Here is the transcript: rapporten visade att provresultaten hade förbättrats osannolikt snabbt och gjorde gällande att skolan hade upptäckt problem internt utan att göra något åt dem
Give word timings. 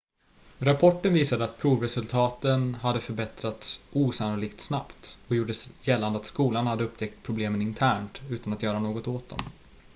rapporten 0.59 1.13
visade 1.13 1.43
att 1.43 1.57
provresultaten 1.57 2.75
hade 2.75 3.01
förbättrats 3.01 3.87
osannolikt 3.91 4.59
snabbt 4.59 5.17
och 5.27 5.35
gjorde 5.35 5.53
gällande 5.81 6.19
att 6.19 6.25
skolan 6.25 6.67
hade 6.67 6.83
upptäckt 6.83 7.23
problem 7.23 7.61
internt 7.61 8.21
utan 8.29 8.53
att 8.53 8.63
göra 8.63 8.79
något 8.79 9.07
åt 9.07 9.29
dem 9.29 9.39